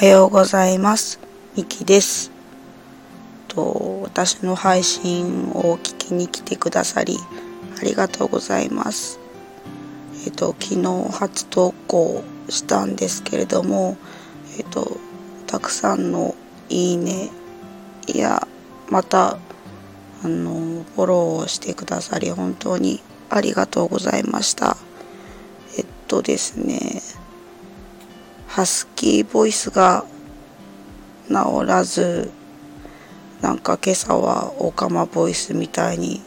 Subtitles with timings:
[0.00, 1.20] おはようございます。
[1.54, 2.32] みきです。
[3.48, 7.18] と私の配信を聞きに来てくださり
[7.78, 9.20] ありがとうございます。
[10.24, 13.98] えっ、と昨日初投稿したんですけれども、
[14.56, 14.96] えっ、と
[15.46, 16.34] たくさんの
[16.70, 17.28] いいね
[18.06, 18.48] いや
[18.88, 19.36] また
[20.24, 24.78] あのフォローをしてくださり本当にありがとうございました。
[25.76, 27.02] えっとですね
[28.50, 30.04] ハスキーボイスが
[31.28, 32.32] 治らず
[33.40, 36.20] なんか今朝はオカマボイスみたいに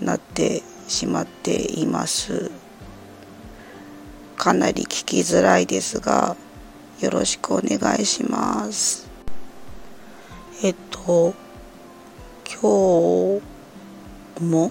[0.00, 2.52] なってしまっています。
[4.36, 6.36] かなり聞きづらいですが
[7.00, 9.08] よろしくお願いします。
[10.62, 11.34] えっと
[12.44, 13.40] 今
[14.38, 14.70] 日も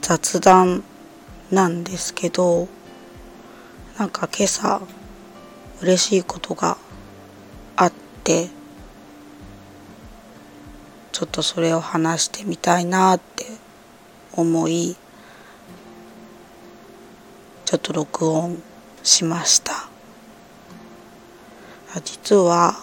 [0.00, 0.82] 雑談
[1.50, 2.66] なんですけど
[3.98, 4.80] なんか今朝
[5.82, 6.78] 嬉しいことが
[7.76, 7.92] あっ
[8.24, 8.48] て
[11.12, 13.46] ちょっとそれを話してみたいなって
[14.32, 14.96] 思い
[17.64, 18.62] ちょっと録音
[19.02, 19.72] しました。
[22.04, 22.74] 実は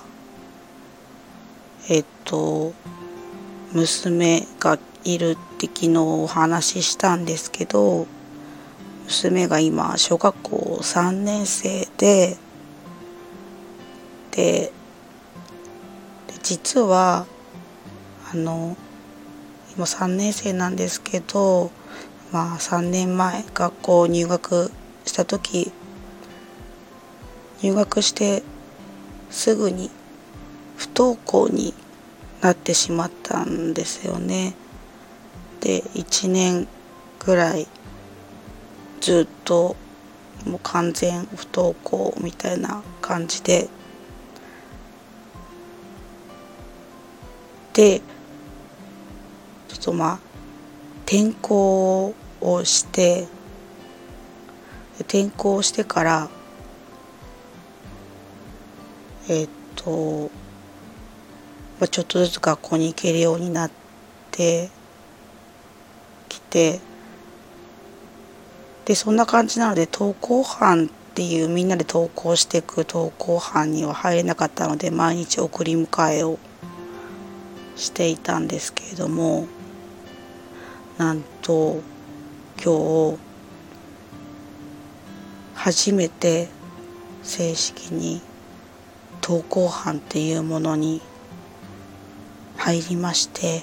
[1.89, 2.73] えっと
[3.71, 8.07] 娘がいるって昨日お話ししたんですけど
[9.05, 12.37] 娘が今小学校3年生で
[14.35, 14.71] で
[16.41, 17.25] 実は
[18.31, 18.75] あの
[19.75, 21.71] 今3年生なんですけど
[22.31, 24.71] まあ3年前学校入学
[25.05, 25.71] した時
[27.61, 28.43] 入学して
[29.29, 29.91] すぐに
[30.77, 31.73] 不登校に
[32.41, 34.53] なってしまったんですよね。
[35.61, 36.67] で1年
[37.19, 37.67] ぐらい
[38.99, 39.75] ずっと
[40.45, 43.69] もう完全不登校みたいな感じで
[47.73, 48.01] で
[49.67, 50.19] ちょっとまあ
[51.05, 53.27] 転校をして
[54.99, 56.29] 転校してから
[59.29, 60.29] えっと、
[61.79, 63.71] まあ、ちょっとずつ学校に行けるようになっ
[64.31, 64.69] て
[66.29, 66.79] きて
[68.85, 76.37] でそんな感じなので登校班っていうみんなで登校していく登校班には入れなかったので毎日送り迎えを
[77.75, 79.47] していたんですけれども
[80.97, 81.81] なんと
[82.63, 83.17] 今日
[85.55, 86.49] 初めて
[87.23, 88.21] 正式に
[89.21, 91.01] 登校班っていうものに
[92.57, 93.61] 入りまして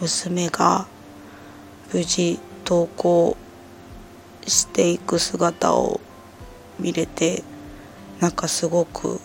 [0.00, 0.86] 娘が
[1.92, 3.36] 無事登校
[4.46, 6.00] していく姿を
[6.78, 7.44] 見れて
[8.20, 9.20] なんかすごく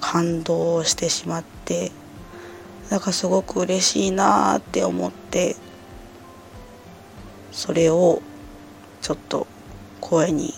[0.00, 1.90] 感動してしまって
[2.90, 5.56] なんかすごく嬉しいなーって思って
[7.52, 8.22] それを
[9.02, 9.46] ちょっと
[10.00, 10.54] 声に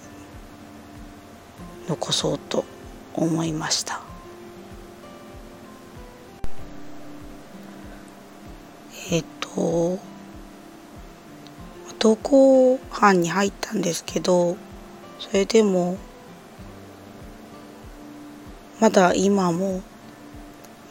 [1.88, 2.64] 残そうと
[3.14, 4.00] 思いました。
[9.10, 9.98] えっと
[12.00, 14.56] 登校班に入ったんですけど
[15.18, 15.98] それでも
[18.80, 19.82] まだ今も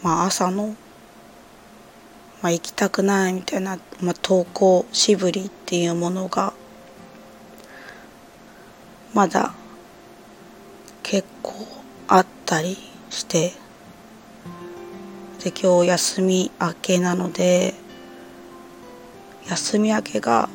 [0.04, 0.76] まあ朝の
[2.42, 6.54] まあ、行きたくないみたいな、まあ、登校しぶりっていうものが
[9.14, 9.54] まだ
[11.04, 11.54] 結構
[12.08, 12.78] あったり
[13.10, 13.54] して
[15.44, 17.74] で今日休み明けなので
[19.50, 20.50] 休み明けが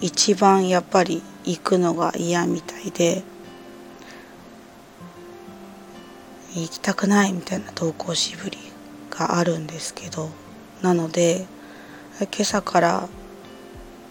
[0.00, 3.22] 一番やっぱり行くのが嫌みたいで
[6.54, 8.58] 行きたくないみたいな登校しぶり
[9.18, 10.30] があるんですけど。
[10.84, 11.46] なので
[12.20, 13.08] 今朝から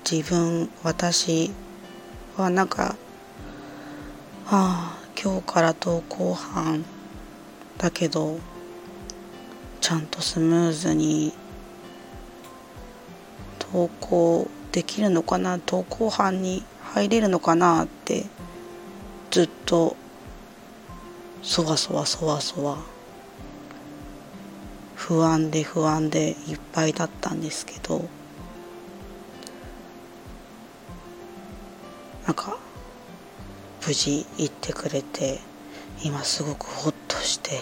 [0.10, 1.52] 自分私
[2.36, 2.96] はなんか
[4.48, 6.84] ああ今日から登校班
[7.78, 8.40] だけど
[9.82, 11.32] ちゃんとスムーズに
[13.60, 18.26] 登校できるのかな登校班に入れるのかなって
[19.30, 19.96] ずっと
[21.44, 22.93] そわそわそわそわ
[25.06, 28.06] 不安で不安でいっぱいだったんですけど
[32.26, 32.58] なんか
[33.86, 35.40] 無事行ってくれて
[36.06, 37.60] 今すごくホッとして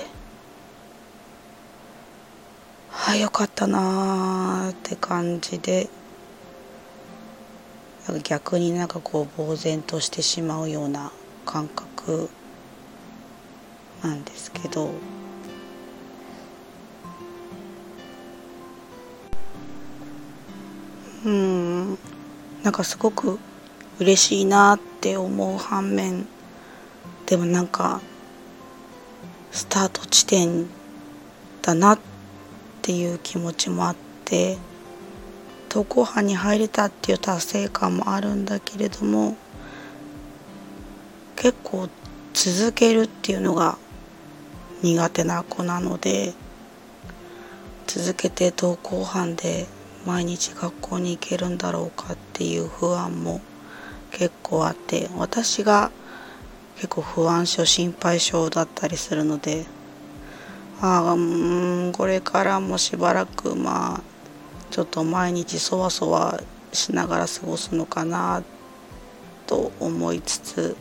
[3.08, 5.90] あよかったなーって感じで
[8.24, 11.12] 逆になんかこう呆然としてしまうような
[11.48, 12.30] 感覚
[14.04, 14.92] なんですけど
[21.26, 21.98] うん。
[22.64, 23.40] なんかすごく
[24.00, 26.28] 嬉しいなって思う反面
[27.26, 28.02] でもなんか
[29.52, 30.68] スタート地点
[31.64, 32.00] だなっ
[32.82, 33.96] ていう気持ちもあっ
[34.26, 34.58] て
[35.70, 39.36] 投稿班に入れたっていう達成感もあるんだけれども
[41.36, 41.90] 結構
[42.34, 43.78] 続けるっていうのが
[44.84, 46.34] 苦手な子なので
[47.88, 49.68] 続けて登校班で
[50.06, 53.42] 毎日学校に行けるんだろうかっていう不安も
[54.12, 55.92] 結構あって私が
[56.76, 59.66] 結構不安症心配性だったりするので
[60.82, 64.02] ああうんこれからもしばらくまあ
[64.72, 66.42] ちょっと毎日そわそわ
[66.74, 68.44] しながら過ごすのかな
[69.46, 70.76] と思いつつ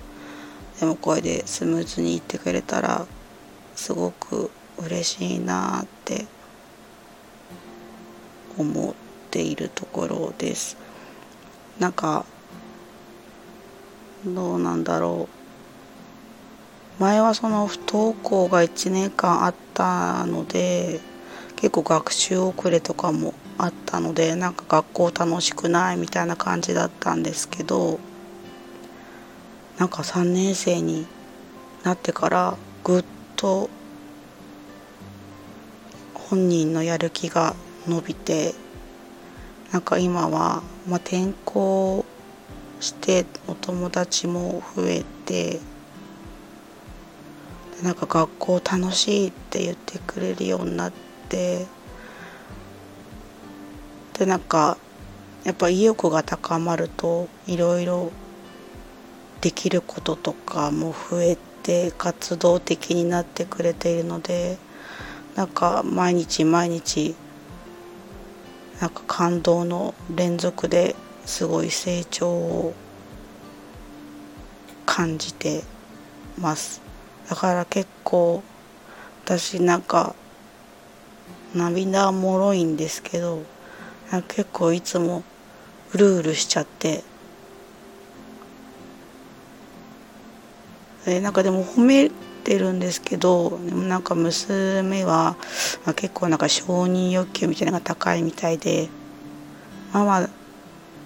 [0.80, 3.06] でもこれでスムーズにいってくれたら
[3.76, 6.24] すごく嬉しいなって
[8.56, 9.09] 思う。
[9.30, 10.76] っているところです。
[11.78, 12.26] なんか
[14.26, 15.28] どうなんだろ
[16.98, 21.00] う前はその不登校が1年間あったので
[21.56, 27.98] 結構学習遅れとかもあったのでなんか学校楽しくないみたいな感じだったんですけど
[29.78, 31.06] なんか3年生に
[31.82, 33.04] なってからぐっ
[33.36, 33.70] と
[36.14, 37.54] 本人のやる気が
[37.88, 38.54] 伸びて
[39.72, 42.04] なんか今は、まあ、転校
[42.80, 45.60] してお友達も増えて
[47.82, 50.92] なんか学校楽しいって言ってくれるようになっ
[51.28, 51.66] て
[54.18, 54.76] でなんか
[55.44, 58.12] やっぱ意欲が高まるといろいろ
[59.40, 64.58] できることとかも増えて活動的になってくれているので
[65.36, 67.14] なんか毎日毎日
[68.80, 70.96] なんか感動の連続で
[71.26, 72.74] すごい成長を
[74.86, 75.62] 感じて
[76.38, 76.80] ます。
[77.28, 78.42] だから結構
[79.24, 80.14] 私なんか
[81.54, 83.42] 涙もろいんですけど
[84.28, 85.22] 結構いつも
[85.92, 87.04] うるうるしちゃって。
[91.04, 92.10] でなんかでも褒め
[92.40, 95.36] てるんですけどでもなんか娘は、
[95.84, 98.88] まあ、結構なんか承認欲求みたいなのが高いみたいで
[99.92, 100.28] ママ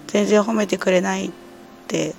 [0.07, 1.31] 全然褒めてくれないっ
[1.87, 2.15] て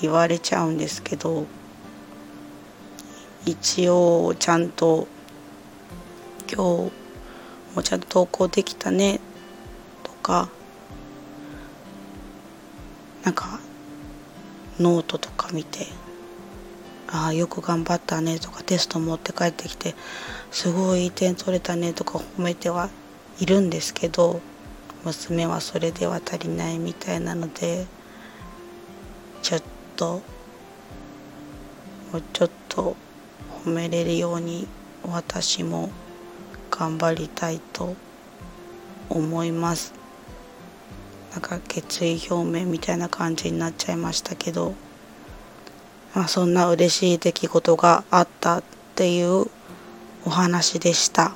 [0.00, 1.46] 言われちゃうんですけど
[3.46, 5.06] 一応ちゃんと
[6.52, 6.92] 今日
[7.74, 9.20] もちゃんと投稿できたね
[10.02, 10.48] とか
[13.24, 13.60] なんか
[14.78, 15.86] ノートとか見て
[17.16, 19.94] ああよく頑張ったねとかテスト持って帰ってきて
[20.50, 22.90] すごいいい点取れたねとか褒めては
[23.38, 24.40] いるんですけど
[25.04, 27.86] 娘はそれでは足りないみたいなので
[29.42, 29.62] ちょっ
[29.94, 30.22] と
[32.12, 32.96] もうちょっと
[33.64, 34.66] 褒めれるように
[35.04, 35.90] 私も
[36.68, 37.94] 頑張りたいと
[39.08, 39.92] 思います。
[41.30, 44.74] なんか決意表明みたいな感じになっちゃいましたけど、
[46.14, 48.62] まあ、そんな嬉しい出来事があったっ
[48.94, 49.46] ていう
[50.24, 51.32] お話でした。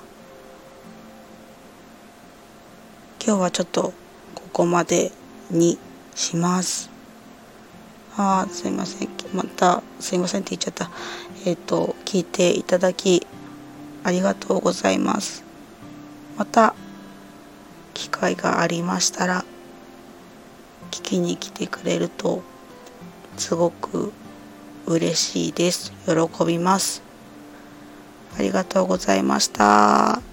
[3.24, 3.92] 今日はちょっと
[4.34, 5.10] ここまで
[5.50, 5.78] に
[6.14, 6.90] します。
[8.16, 9.08] ああすいません。
[9.34, 10.90] またすいませんって言っちゃった。
[11.44, 13.26] えっ、ー、と聞いていただき
[14.04, 15.42] ありがとうございます。
[16.36, 16.74] また
[17.94, 19.44] 機会がありましたら
[20.92, 22.42] 聞きに来てくれると
[23.36, 24.12] すごく
[24.88, 25.92] 嬉しいです。
[26.06, 27.02] 喜びます。
[28.38, 30.27] ありがとうございました。